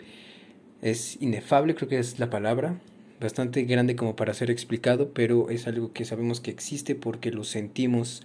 es 0.81 1.21
inefable 1.21 1.75
creo 1.75 1.89
que 1.89 1.99
es 1.99 2.19
la 2.19 2.29
palabra 2.29 2.79
bastante 3.19 3.63
grande 3.63 3.95
como 3.95 4.15
para 4.15 4.33
ser 4.33 4.51
explicado 4.51 5.13
pero 5.13 5.49
es 5.49 5.67
algo 5.67 5.93
que 5.93 6.05
sabemos 6.05 6.41
que 6.41 6.51
existe 6.51 6.95
porque 6.95 7.31
lo 7.31 7.43
sentimos 7.43 8.23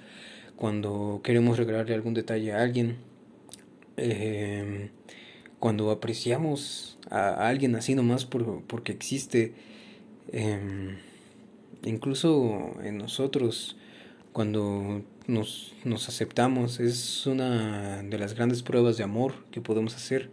cuando 0.59 1.21
queremos 1.23 1.57
regalarle 1.57 1.95
algún 1.95 2.14
detalle 2.14 2.52
a 2.52 2.61
alguien. 2.61 2.97
Em, 3.97 4.90
cuando 5.61 5.90
apreciamos 5.90 6.99
a, 7.11 7.49
alguien 7.49 7.75
así 7.76 7.95
nomás 7.95 8.26
por, 8.26 8.62
porque 8.64 8.92
existe 8.92 9.54
em, 10.33 10.97
incluso 11.85 12.75
en 12.83 12.99
nosotros 12.99 13.76
cuando 14.38 15.02
nos, 15.26 15.75
nos 15.83 16.09
aceptamos. 16.09 16.78
Es 16.78 17.26
una 17.26 18.04
de 18.04 18.18
las 18.18 18.35
grandes 18.35 18.62
pruebas 18.62 18.97
de 18.97 19.02
amor 19.02 19.35
que 19.50 19.61
podemos 19.61 19.97
hacer. 19.97 20.30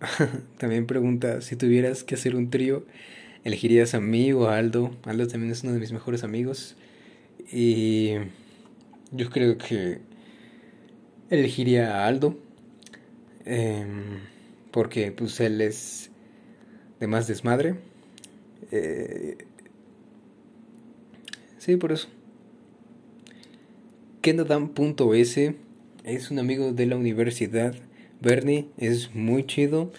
también 0.58 0.84
pregunta, 0.84 1.40
si 1.40 1.56
tuvieras 1.56 2.04
que 2.04 2.16
hacer 2.16 2.36
un 2.36 2.50
trío, 2.50 2.84
¿elegirías 3.44 3.94
a 3.94 4.00
mí 4.00 4.30
o 4.34 4.46
a 4.46 4.58
Aldo? 4.58 4.90
Aldo 5.04 5.26
también 5.26 5.52
es 5.52 5.62
uno 5.62 5.72
de 5.72 5.78
mis 5.78 5.90
mejores 5.90 6.22
amigos. 6.22 6.76
Y 7.50 8.10
yo 9.12 9.30
creo 9.30 9.56
que 9.56 10.00
elegiría 11.30 11.96
a 11.96 12.06
Aldo. 12.06 12.36
Em, 13.46 14.18
porque 14.70 15.12
pues 15.12 15.40
él 15.40 15.62
es 15.62 16.10
de 17.00 17.06
más 17.06 17.26
desmadre. 17.26 17.76
Eh, 18.70 19.46
Sí, 21.70 21.76
por 21.76 21.92
eso. 21.92 22.08
Kenadam.s 24.22 25.54
es 26.02 26.30
un 26.32 26.40
amigo 26.40 26.72
de 26.72 26.86
la 26.86 26.96
universidad. 26.96 27.76
Bernie 28.20 28.66
es 28.76 29.14
muy 29.14 29.46
chido. 29.46 29.92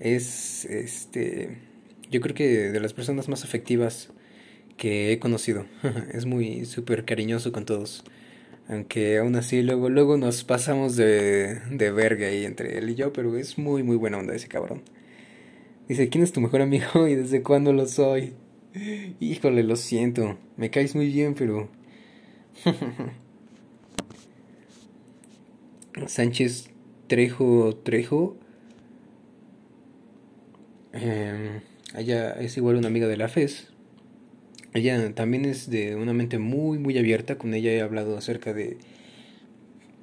Es 0.00 0.64
este. 0.64 1.58
Yo 2.10 2.20
creo 2.20 2.34
que 2.34 2.72
de 2.72 2.80
las 2.80 2.92
personas 2.92 3.28
más 3.28 3.44
afectivas 3.44 4.10
que 4.76 5.12
he 5.12 5.20
conocido. 5.20 5.64
es 6.12 6.26
muy 6.26 6.64
súper 6.64 7.04
cariñoso 7.04 7.52
con 7.52 7.66
todos. 7.66 8.02
Aunque 8.66 9.18
aún 9.18 9.36
así 9.36 9.62
luego, 9.62 9.90
luego 9.90 10.16
nos 10.16 10.42
pasamos 10.42 10.96
de, 10.96 11.60
de 11.70 11.92
verga 11.92 12.26
ahí 12.26 12.44
entre 12.44 12.78
él 12.78 12.90
y 12.90 12.96
yo, 12.96 13.12
pero 13.12 13.36
es 13.36 13.58
muy 13.58 13.84
muy 13.84 13.94
buena 13.94 14.18
onda 14.18 14.34
ese 14.34 14.48
cabrón. 14.48 14.82
Dice, 15.86 16.08
¿quién 16.08 16.24
es 16.24 16.32
tu 16.32 16.40
mejor 16.40 16.62
amigo 16.62 17.06
y 17.06 17.14
desde 17.14 17.44
cuándo 17.44 17.72
lo 17.72 17.86
soy? 17.86 18.32
Híjole, 19.20 19.62
lo 19.62 19.76
siento. 19.76 20.38
Me 20.56 20.70
caes 20.70 20.94
muy 20.94 21.08
bien, 21.08 21.34
pero... 21.34 21.68
Sánchez 26.06 26.70
Trejo 27.06 27.76
Trejo. 27.76 28.36
Eh, 30.94 31.60
ella 31.96 32.32
es 32.32 32.56
igual 32.56 32.76
una 32.76 32.88
amiga 32.88 33.06
de 33.08 33.18
la 33.18 33.28
FES. 33.28 33.68
Ella 34.72 35.14
también 35.14 35.44
es 35.44 35.68
de 35.68 35.94
una 35.96 36.14
mente 36.14 36.38
muy, 36.38 36.78
muy 36.78 36.96
abierta. 36.96 37.36
Con 37.36 37.52
ella 37.52 37.72
he 37.72 37.82
hablado 37.82 38.16
acerca 38.16 38.54
de 38.54 38.78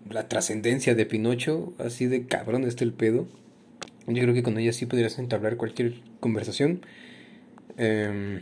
la 0.10 0.28
trascendencia 0.28 0.94
de 0.94 1.08
Pinocho. 1.08 1.74
Así 1.80 2.06
de 2.06 2.28
cabrón 2.28 2.66
está 2.66 2.84
el 2.84 2.94
pedo. 2.94 3.28
Yo 4.06 4.22
creo 4.22 4.34
que 4.36 4.44
con 4.44 4.60
ella 4.60 4.74
sí 4.74 4.86
podrías 4.86 5.18
entablar 5.18 5.58
cualquier 5.58 6.02
conversación. 6.20 6.86
Eh, 7.78 8.42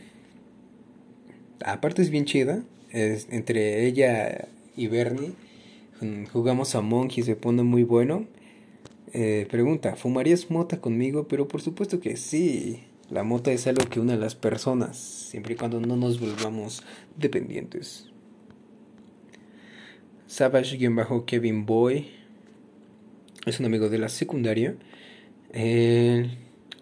aparte 1.66 2.02
es 2.02 2.10
bien 2.10 2.26
chida. 2.26 2.64
Es, 2.92 3.28
entre 3.32 3.86
ella 3.86 4.48
y 4.76 4.88
Bernie 4.88 5.34
jugamos 6.32 6.76
a 6.76 6.82
Monkey, 6.82 7.24
se 7.24 7.36
pone 7.36 7.64
muy 7.64 7.84
bueno. 7.84 8.26
Eh, 9.14 9.48
pregunta, 9.50 9.96
¿fumarías 9.96 10.52
mota 10.52 10.80
conmigo? 10.80 11.28
Pero 11.28 11.48
por 11.48 11.62
supuesto 11.62 12.00
que 12.00 12.18
sí. 12.18 12.84
La 13.10 13.24
mota 13.24 13.52
es 13.54 13.68
algo 13.68 13.88
que 13.90 14.02
une 14.02 14.14
a 14.14 14.18
las 14.18 14.36
personas, 14.36 14.98
siempre 14.98 15.54
y 15.54 15.58
cuando 15.58 15.80
no 15.80 15.96
nos 15.96 16.20
volvamos 16.20 16.84
dependientes. 17.16 18.10
Savage-Kevin 20.28 21.66
Boy 21.66 22.10
es 23.46 23.62
un 23.62 23.66
amigo 23.66 23.88
de 23.88 23.98
la 23.98 24.10
secundaria. 24.10 24.76
Él 25.54 26.38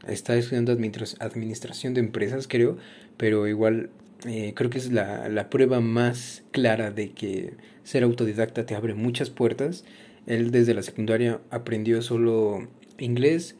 está 0.07 0.35
estudiando 0.35 0.71
administración 0.71 1.93
de 1.93 1.99
empresas, 1.99 2.47
creo, 2.47 2.77
pero 3.17 3.47
igual 3.47 3.91
eh, 4.25 4.53
creo 4.55 4.69
que 4.69 4.79
es 4.79 4.91
la, 4.91 5.29
la 5.29 5.49
prueba 5.49 5.81
más 5.81 6.43
clara 6.51 6.91
de 6.91 7.11
que 7.11 7.53
ser 7.83 8.03
autodidacta 8.03 8.65
te 8.65 8.75
abre 8.75 8.95
muchas 8.95 9.29
puertas. 9.29 9.85
Él 10.25 10.51
desde 10.51 10.73
la 10.73 10.81
secundaria 10.81 11.41
aprendió 11.51 12.01
solo 12.01 12.67
inglés, 12.97 13.55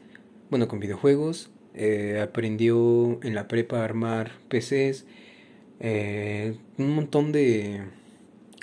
bueno, 0.50 0.66
con 0.66 0.80
videojuegos, 0.80 1.50
eh, 1.74 2.20
aprendió 2.20 3.20
en 3.22 3.34
la 3.34 3.46
prepa 3.46 3.80
a 3.80 3.84
armar 3.84 4.32
PCs, 4.48 5.06
eh, 5.80 6.56
un 6.78 6.90
montón 6.94 7.32
de... 7.32 7.82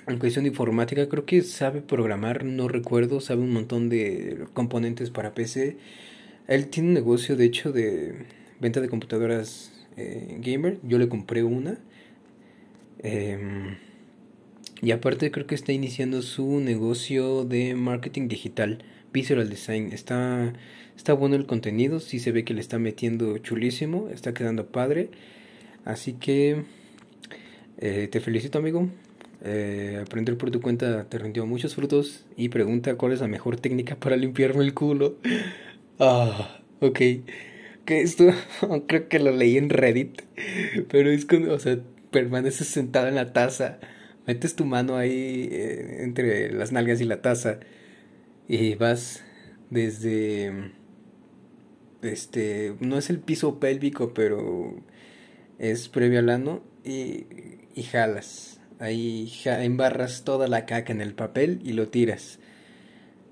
En 0.05 0.19
cuestión 0.19 0.43
de 0.43 0.49
informática, 0.49 1.07
creo 1.07 1.25
que 1.25 1.41
sabe 1.43 1.81
programar, 1.81 2.43
no 2.43 2.67
recuerdo, 2.67 3.21
sabe 3.21 3.41
un 3.41 3.53
montón 3.53 3.87
de 3.87 4.43
componentes 4.53 5.09
para 5.11 5.33
PC. 5.33 5.77
Él 6.49 6.67
tiene 6.67 6.89
un 6.89 6.93
negocio, 6.93 7.37
de 7.37 7.45
hecho, 7.45 7.71
de 7.71 8.25
venta 8.59 8.81
de 8.81 8.89
computadoras 8.89 9.71
gamer. 9.95 10.79
Yo 10.83 10.97
le 10.97 11.07
compré 11.07 11.43
una 11.43 11.77
Em, 13.03 13.75
y 14.81 14.91
aparte 14.91 15.31
creo 15.31 15.45
que 15.45 15.55
está 15.55 15.71
iniciando 15.73 16.21
su 16.21 16.59
negocio 16.59 17.45
de 17.45 17.75
marketing 17.75 18.27
digital 18.27 18.83
Visual 19.13 19.49
Design. 19.49 19.91
Está, 19.93 20.53
está 20.97 21.13
bueno 21.13 21.35
el 21.35 21.45
contenido, 21.45 21.99
sí 21.99 22.19
se 22.19 22.31
ve 22.31 22.43
que 22.43 22.53
le 22.53 22.61
está 22.61 22.79
metiendo 22.79 23.37
chulísimo, 23.37 24.09
está 24.09 24.33
quedando 24.33 24.67
padre. 24.67 25.09
Así 25.85 26.13
que 26.13 26.63
eh, 27.77 28.07
te 28.11 28.19
felicito 28.19 28.57
amigo. 28.59 28.89
Eh, 29.45 29.99
aprender 30.01 30.37
por 30.37 30.51
tu 30.51 30.61
cuenta 30.61 31.03
te 31.09 31.17
rindió 31.17 31.45
muchos 31.45 31.75
frutos 31.75 32.25
y 32.37 32.47
pregunta 32.47 32.95
cuál 32.95 33.11
es 33.11 33.19
la 33.19 33.27
mejor 33.27 33.59
técnica 33.59 33.97
para 33.97 34.15
limpiarme 34.17 34.63
el 34.63 34.73
culo. 34.73 35.17
Ah, 35.99 36.59
ok. 36.79 36.99
Que 37.85 38.01
esto 38.01 38.25
creo 38.87 39.07
que 39.07 39.19
lo 39.19 39.31
leí 39.31 39.57
en 39.57 39.69
Reddit, 39.69 40.23
pero 40.89 41.11
es 41.11 41.25
cuando, 41.25 41.53
o 41.53 41.59
sea, 41.59 41.77
permaneces 42.13 42.67
sentado 42.67 43.09
en 43.09 43.15
la 43.15 43.33
taza, 43.33 43.79
metes 44.25 44.55
tu 44.55 44.65
mano 44.65 44.95
ahí 44.95 45.49
eh, 45.51 46.03
entre 46.03 46.53
las 46.53 46.71
nalgas 46.71 47.01
y 47.01 47.05
la 47.05 47.21
taza 47.21 47.59
y 48.47 48.75
vas 48.75 49.23
desde 49.69 50.71
este 52.01 52.75
no 52.79 52.97
es 52.97 53.09
el 53.09 53.19
piso 53.19 53.59
pélvico, 53.59 54.13
pero 54.13 54.75
es 55.59 55.89
previo 55.89 56.19
al 56.19 56.29
ano 56.29 56.63
y, 56.85 57.25
y 57.75 57.83
jalas. 57.83 58.59
Ahí 58.79 59.31
embarras 59.45 60.23
toda 60.23 60.47
la 60.47 60.65
caca 60.65 60.91
en 60.91 61.01
el 61.01 61.13
papel 61.13 61.61
y 61.63 61.73
lo 61.73 61.89
tiras. 61.89 62.39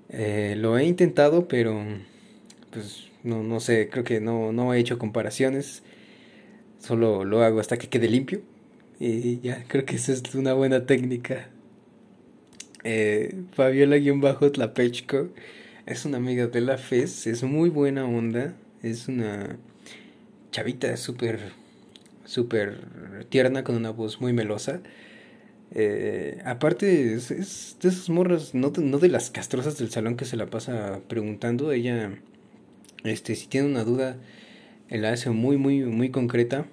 Eh, 0.08 0.54
lo 0.58 0.78
he 0.78 0.84
intentado, 0.84 1.48
pero 1.48 1.82
pues 2.70 3.08
no, 3.22 3.42
no 3.42 3.60
sé, 3.60 3.88
creo 3.90 4.04
que 4.04 4.20
no, 4.20 4.52
no 4.52 4.74
he 4.74 4.78
hecho 4.78 4.98
comparaciones. 4.98 5.82
Solo 6.78 7.24
lo 7.24 7.42
hago 7.42 7.60
hasta 7.60 7.78
que 7.78 7.88
quede 7.88 8.08
limpio. 8.08 8.42
Y 8.98 9.40
ya, 9.40 9.64
creo 9.66 9.84
que 9.84 9.96
esa 9.96 10.12
es 10.12 10.34
una 10.34 10.52
buena 10.54 10.86
técnica. 10.86 11.48
Eh, 12.84 13.34
Fabiola-Tlapechko 13.52 15.28
es 15.86 16.04
una 16.04 16.16
amiga 16.18 16.46
de 16.46 16.60
la 16.60 16.78
FES, 16.78 17.26
es 17.26 17.42
muy 17.42 17.68
buena 17.68 18.04
onda, 18.04 18.54
es 18.82 19.08
una 19.08 19.56
chavita 20.50 20.96
súper, 20.96 21.52
súper 22.24 22.78
tierna 23.28 23.64
con 23.64 23.76
una 23.76 23.90
voz 23.90 24.20
muy 24.20 24.32
melosa. 24.32 24.80
Eh, 25.74 26.40
aparte, 26.44 27.14
es, 27.14 27.28
de 27.28 27.88
esas 27.88 28.08
morras, 28.10 28.54
no, 28.54 28.72
no 28.76 28.98
de 28.98 29.08
las 29.08 29.30
castrosas 29.30 29.78
del 29.78 29.90
salón 29.90 30.16
que 30.16 30.24
se 30.24 30.36
la 30.36 30.46
pasa 30.46 31.00
preguntando, 31.08 31.72
ella, 31.72 32.12
este, 33.04 33.34
si 33.34 33.46
tiene 33.46 33.68
una 33.68 33.84
duda, 33.84 34.16
la 34.90 35.12
hace 35.12 35.30
muy, 35.30 35.56
muy, 35.56 35.82
muy 35.82 36.10
concreta 36.10 36.66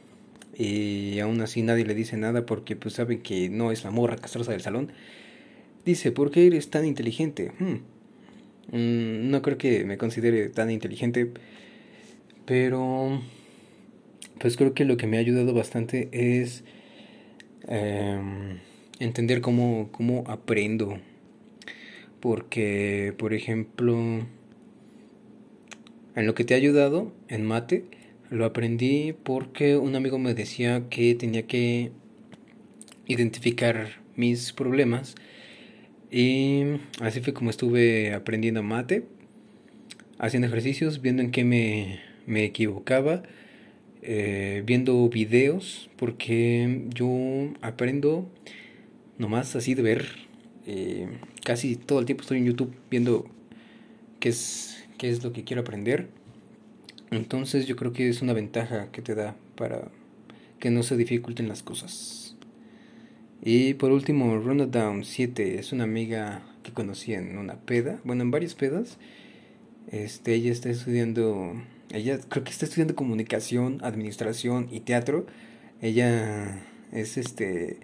y 0.59 1.17
aún 1.21 1.39
así 1.39 1.61
nadie 1.63 1.85
le 1.85 1.95
dice 1.95 2.17
nada 2.17 2.45
porque 2.45 2.75
pues 2.75 2.95
saben 2.95 3.21
que 3.21 3.49
no 3.49 3.71
es 3.71 3.85
la 3.85 3.91
morra 3.91 4.17
castrosa 4.17 4.51
del 4.51 4.59
salón. 4.59 4.91
Dice, 5.85 6.11
¿por 6.11 6.31
qué 6.31 6.45
eres 6.45 6.69
tan 6.69 6.85
inteligente? 6.85 7.53
Hmm. 7.57 7.77
Mm, 8.75 9.31
no 9.31 9.41
creo 9.41 9.57
que 9.57 9.85
me 9.85 9.97
considere 9.97 10.49
tan 10.49 10.69
inteligente, 10.69 11.31
pero 12.45 13.21
pues 14.37 14.57
creo 14.57 14.73
que 14.73 14.83
lo 14.83 14.97
que 14.97 15.07
me 15.07 15.15
ha 15.15 15.21
ayudado 15.21 15.53
bastante 15.53 16.09
es 16.11 16.65
em, 17.69 18.59
entender 18.99 19.39
cómo, 19.39 19.87
cómo 19.93 20.25
aprendo. 20.27 20.99
Porque, 22.19 23.13
por 23.17 23.33
ejemplo, 23.33 23.95
en 26.15 26.25
lo 26.25 26.35
que 26.35 26.43
te 26.43 26.53
ha 26.53 26.57
ayudado 26.57 27.13
en 27.29 27.45
mate, 27.45 27.85
lo 28.29 28.45
aprendí 28.45 29.13
porque 29.23 29.77
un 29.77 29.95
amigo 29.95 30.19
me 30.19 30.33
decía 30.33 30.83
que 30.89 31.15
tenía 31.15 31.47
que 31.47 31.91
identificar 33.07 34.01
mis 34.15 34.53
problemas 34.53 35.15
y 36.11 36.63
así 37.01 37.21
fue 37.21 37.33
como 37.33 37.49
estuve 37.49 38.13
aprendiendo 38.13 38.63
mate, 38.63 39.05
haciendo 40.17 40.47
ejercicios, 40.47 41.01
viendo 41.01 41.21
en 41.21 41.31
qué 41.31 41.43
me, 41.43 41.99
me 42.25 42.43
equivocaba, 42.45 43.23
eh, 44.01 44.63
viendo 44.65 45.07
videos, 45.09 45.89
porque 45.97 46.85
yo 46.93 47.53
aprendo 47.61 48.29
nomás 49.17 49.55
así 49.55 49.73
de 49.75 49.81
ver, 49.81 50.05
eh, 50.65 51.07
casi 51.43 51.75
todo 51.75 51.99
el 51.99 52.05
tiempo 52.05 52.21
estoy 52.21 52.39
en 52.39 52.45
YouTube 52.45 52.73
viendo 52.89 53.29
qué 54.19 54.29
es, 54.29 54.83
qué 54.97 55.09
es 55.09 55.23
lo 55.23 55.31
que 55.31 55.43
quiero 55.43 55.61
aprender. 55.61 56.18
Entonces 57.11 57.65
yo 57.65 57.75
creo 57.75 57.93
que 57.93 58.09
es 58.09 58.21
una 58.21 58.33
ventaja 58.33 58.91
que 58.91 59.01
te 59.01 59.15
da 59.15 59.35
para 59.55 59.89
que 60.59 60.69
no 60.69 60.83
se 60.83 60.97
dificulten 60.97 61.47
las 61.47 61.63
cosas. 61.63 62.35
Y 63.41 63.73
por 63.75 63.91
último, 63.91 64.37
Down 64.39 65.05
7 65.05 65.59
es 65.59 65.71
una 65.71 65.85
amiga 65.85 66.43
que 66.61 66.73
conocí 66.73 67.13
en 67.13 67.37
una 67.37 67.55
peda, 67.55 67.99
bueno, 68.03 68.23
en 68.23 68.31
varias 68.31 68.53
pedas. 68.53 68.97
Este, 69.91 70.33
ella 70.35 70.51
está 70.51 70.69
estudiando, 70.69 71.53
ella 71.91 72.19
creo 72.27 72.43
que 72.43 72.51
está 72.51 72.65
estudiando 72.65 72.95
comunicación, 72.95 73.79
administración 73.81 74.67
y 74.71 74.81
teatro. 74.81 75.25
Ella 75.81 76.65
es 76.91 77.17
este, 77.17 77.79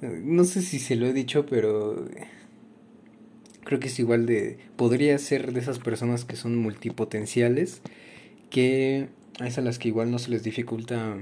no 0.00 0.44
sé 0.44 0.62
si 0.62 0.78
se 0.78 0.94
lo 0.94 1.06
he 1.06 1.12
dicho, 1.12 1.46
pero 1.46 2.06
creo 3.64 3.80
que 3.80 3.88
es 3.88 3.98
igual 3.98 4.26
de, 4.26 4.58
podría 4.76 5.16
ser 5.18 5.52
de 5.52 5.60
esas 5.60 5.78
personas 5.78 6.24
que 6.24 6.36
son 6.36 6.56
multipotenciales 6.56 7.80
que 8.50 9.08
es 9.44 9.58
a 9.58 9.60
las 9.60 9.78
que 9.78 9.88
igual 9.88 10.10
no 10.10 10.18
se 10.18 10.30
les 10.30 10.42
dificulta 10.42 11.16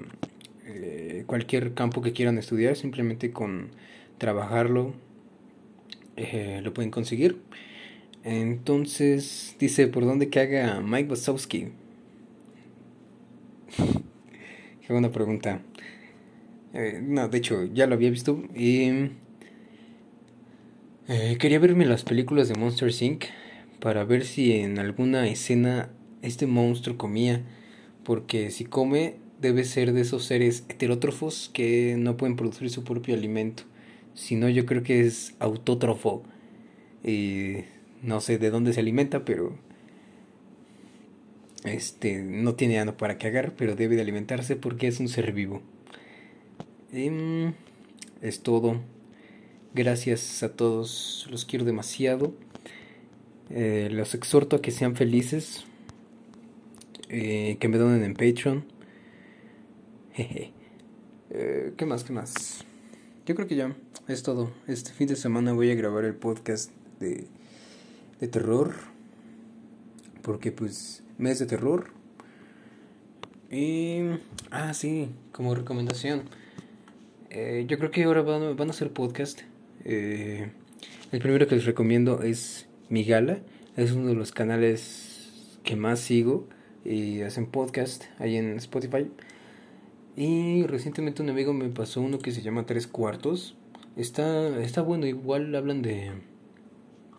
eh, 0.67 1.25
cualquier 1.27 1.75
campo 1.75 2.01
que 2.01 2.13
quieran 2.13 2.39
estudiar, 2.39 2.77
simplemente 2.77 3.33
con 3.33 3.71
trabajarlo 4.19 4.95
eh, 6.17 6.61
lo 6.63 6.73
pueden 6.73 6.91
conseguir. 6.91 7.41
Entonces 8.23 9.57
dice, 9.59 9.89
¿por 9.89 10.05
dónde 10.05 10.31
que 10.31 10.41
haga 10.41 10.81
Mike 10.81 11.11
Wazowski? 11.11 11.69
Qué 14.87 14.93
buena 14.93 15.11
pregunta. 15.11 15.61
Eh, 16.73 17.01
no, 17.03 17.29
de 17.29 17.39
hecho, 17.39 17.65
ya 17.65 17.87
lo 17.87 17.95
había 17.95 18.11
visto 18.11 18.43
y 18.55 19.11
quería 21.39 21.59
verme 21.59 21.85
las 21.85 22.03
películas 22.03 22.49
de 22.49 22.55
Monster 22.55 22.91
Inc. 23.01 23.25
para 23.81 24.05
ver 24.05 24.25
si 24.25 24.53
en 24.53 24.79
alguna 24.79 25.29
escena 25.29 25.91
este 26.27 26.47
monstruo 26.47 26.97
comía, 26.97 27.43
porque 28.05 28.51
si 28.51 28.65
come 28.65 29.17
debe 29.41 29.65
ser 29.65 29.93
de 29.93 30.01
esos 30.01 30.25
seres 30.25 30.65
heterótrofos 30.69 31.51
que 31.53 31.97
no 31.99 32.17
pueden 32.17 32.37
producir 32.37 32.71
su 32.71 32.85
propio 32.85 33.15
alimento. 33.15 33.65
Si 34.15 34.37
no, 34.37 34.49
yo 34.49 34.65
creo 34.65 34.83
que 34.83 35.01
es 35.01 35.35
autótrofo. 35.39 36.23
Y 37.03 37.59
no 38.03 38.21
sé 38.21 38.39
de 38.39 38.51
dónde 38.51 38.73
se 38.73 38.81
alimenta, 38.81 39.25
pero 39.25 39.59
este 41.65 42.23
no 42.23 42.55
tiene 42.55 42.79
ano 42.79 42.97
para 42.97 43.19
cagar, 43.19 43.55
pero 43.57 43.75
debe 43.75 43.97
de 43.97 44.03
alimentarse 44.03 44.57
porque 44.57 44.87
es 44.87 45.01
un 45.01 45.09
ser 45.09 45.33
vivo. 45.33 45.61
Mm, 46.93 47.49
es 48.23 48.41
todo. 48.41 48.81
Gracias 49.75 50.43
a 50.43 50.51
todos, 50.51 51.27
los 51.31 51.45
quiero 51.45 51.65
demasiado. 51.65 52.33
Eh, 53.51 53.89
los 53.91 54.15
exhorto 54.15 54.57
a 54.57 54.63
que 54.63 54.71
sean 54.71 54.95
felices, 54.97 55.65
eh, 57.17 57.59
que 57.61 57.69
me 57.69 57.79
donen 57.79 58.03
en 58.03 58.15
Patreon. 58.15 58.65
Eh, 60.17 61.73
¿Qué 61.77 61.87
más? 61.87 62.03
¿Qué 62.03 62.13
más? 62.13 62.65
Yo 63.25 63.37
creo 63.37 63.47
que 63.47 63.55
ya 63.55 63.77
es 64.09 64.25
todo. 64.25 64.51
Este 64.67 64.91
fin 64.91 65.07
de 65.07 65.15
semana 65.15 65.53
voy 65.53 65.71
a 65.71 65.77
grabar 65.77 66.05
el 66.05 66.17
podcast 66.17 66.73
de, 66.99 67.29
de 68.19 68.29
terror. 68.29 68.75
Porque 70.23 70.51
pues 70.51 71.05
mes 71.17 71.39
de 71.39 71.47
terror. 71.47 71.91
Y... 73.49 74.01
Ah, 74.51 74.75
sí, 74.75 75.09
como 75.31 75.55
recomendación. 75.55 76.23
Eh, 77.31 77.65
yo 77.69 77.79
creo 77.79 77.93
que 77.93 78.03
ahora 78.03 78.23
van, 78.23 78.57
van 78.57 78.69
a 78.69 78.71
hacer 78.73 78.93
podcast. 78.93 79.43
el 79.85 80.51
primero 81.11 81.47
que 81.47 81.55
les 81.55 81.65
recomiendo 81.65 82.25
es 82.25 82.67
Mi 82.89 83.05
Gala. 83.05 83.39
Es 83.77 83.93
uno 83.93 84.09
de 84.09 84.15
los 84.15 84.33
canales 84.33 85.61
que 85.63 85.77
más 85.77 86.01
sigo 86.01 86.49
y 86.85 87.23
hacen 87.23 87.47
podcast 87.47 88.05
ahí 88.19 88.37
en 88.37 88.57
Spotify. 88.59 89.09
Y 90.17 90.65
recientemente 90.65 91.23
un 91.23 91.31
amigo 91.31 91.53
me 91.53 91.69
pasó 91.69 92.01
uno 92.01 92.19
que 92.19 92.31
se 92.31 92.43
llama 92.43 92.67
Tres 92.67 92.87
Cuartos. 92.87 93.57
Está, 93.97 94.61
está 94.61 94.83
bueno, 94.83 95.07
igual 95.07 95.55
hablan 95.55 95.83
de, 95.83 96.13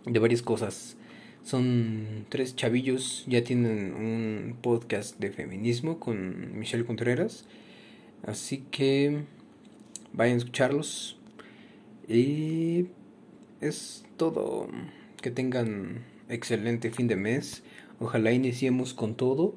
de 0.05 0.19
varias 0.19 0.41
cosas. 0.41 0.97
Son 1.43 2.25
tres 2.29 2.55
chavillos, 2.55 3.23
ya 3.27 3.43
tienen 3.43 3.93
un 3.93 4.57
podcast 4.61 5.19
de 5.19 5.31
feminismo 5.31 5.99
con 5.99 6.57
Michelle 6.57 6.85
Contreras. 6.85 7.45
Así 8.23 8.65
que 8.71 9.23
vayan 10.13 10.35
a 10.35 10.37
escucharlos. 10.37 11.17
Y 12.07 12.87
es 13.61 14.05
todo. 14.17 14.67
Que 15.21 15.31
tengan 15.31 16.03
excelente 16.29 16.91
fin 16.91 17.07
de 17.07 17.15
mes. 17.15 17.63
Ojalá 17.99 18.31
iniciemos 18.31 18.93
con 18.93 19.15
todo. 19.15 19.55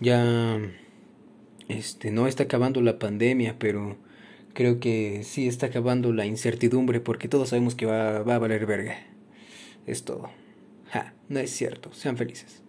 Ya 0.00 0.58
este 1.68 2.10
no 2.10 2.26
está 2.26 2.44
acabando 2.44 2.80
la 2.80 2.98
pandemia, 2.98 3.58
pero 3.58 3.96
creo 4.52 4.80
que 4.80 5.22
sí 5.24 5.46
está 5.46 5.66
acabando 5.66 6.12
la 6.12 6.26
incertidumbre 6.26 7.00
porque 7.00 7.28
todos 7.28 7.50
sabemos 7.50 7.74
que 7.74 7.86
va, 7.86 8.22
va 8.22 8.34
a 8.36 8.38
valer 8.38 8.66
verga. 8.66 8.96
Es 9.86 10.04
todo. 10.04 10.30
No 11.28 11.40
es 11.40 11.50
cierto. 11.50 11.92
Sean 11.92 12.16
felices. 12.16 12.63